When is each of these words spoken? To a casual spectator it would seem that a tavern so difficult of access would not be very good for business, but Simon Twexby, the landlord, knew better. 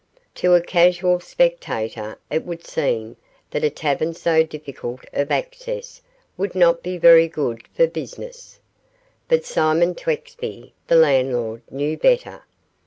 To 0.33 0.55
a 0.55 0.61
casual 0.63 1.19
spectator 1.19 2.17
it 2.31 2.43
would 2.43 2.65
seem 2.65 3.17
that 3.51 3.63
a 3.63 3.69
tavern 3.69 4.15
so 4.15 4.41
difficult 4.41 5.01
of 5.13 5.29
access 5.29 6.01
would 6.37 6.55
not 6.55 6.81
be 6.81 6.97
very 6.97 7.27
good 7.27 7.67
for 7.77 7.85
business, 7.85 8.59
but 9.27 9.45
Simon 9.45 9.93
Twexby, 9.93 10.73
the 10.87 10.95
landlord, 10.95 11.61
knew 11.69 11.97
better. 11.99 12.41